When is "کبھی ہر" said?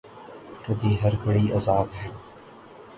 0.63-1.13